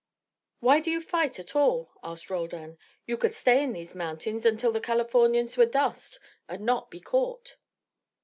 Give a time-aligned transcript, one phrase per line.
[0.61, 2.79] "Why do you fight at all?" asked Roldan.
[3.05, 7.55] "You could stay in these mountains until the Californians were dust, and not be caught."